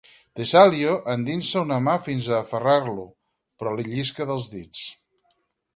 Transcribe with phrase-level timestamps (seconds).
[0.37, 3.07] Tesalio endinsa una mà fins a aferrar-lo,
[3.61, 4.87] però li llisca dels dits.